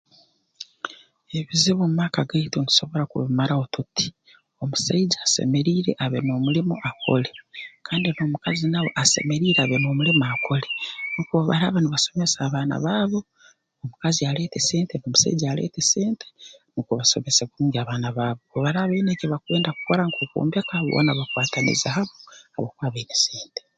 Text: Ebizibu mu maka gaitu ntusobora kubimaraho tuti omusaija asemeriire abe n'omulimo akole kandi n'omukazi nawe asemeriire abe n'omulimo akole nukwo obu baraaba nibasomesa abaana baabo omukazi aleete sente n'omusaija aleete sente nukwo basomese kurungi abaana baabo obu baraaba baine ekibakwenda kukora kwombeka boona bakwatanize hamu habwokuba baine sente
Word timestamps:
Ebizibu 1.39 1.83
mu 1.89 1.95
maka 2.01 2.21
gaitu 2.29 2.57
ntusobora 2.61 3.03
kubimaraho 3.11 3.63
tuti 3.75 4.05
omusaija 4.61 5.17
asemeriire 5.25 5.91
abe 6.03 6.17
n'omulimo 6.23 6.75
akole 6.89 7.29
kandi 7.87 8.07
n'omukazi 8.11 8.65
nawe 8.73 8.89
asemeriire 9.01 9.59
abe 9.61 9.75
n'omulimo 9.79 10.23
akole 10.33 10.67
nukwo 11.13 11.33
obu 11.37 11.47
baraaba 11.49 11.77
nibasomesa 11.81 12.37
abaana 12.41 12.75
baabo 12.85 13.19
omukazi 13.81 14.21
aleete 14.29 14.59
sente 14.67 14.93
n'omusaija 14.97 15.45
aleete 15.49 15.81
sente 15.91 16.27
nukwo 16.73 16.91
basomese 16.99 17.43
kurungi 17.49 17.77
abaana 17.79 18.09
baabo 18.17 18.41
obu 18.51 18.61
baraaba 18.65 18.89
baine 18.91 19.09
ekibakwenda 19.13 19.69
kukora 19.77 20.03
kwombeka 20.31 20.75
boona 20.85 21.11
bakwatanize 21.19 21.87
hamu 21.95 22.13
habwokuba 22.53 22.93
baine 22.93 23.15
sente 23.25 23.61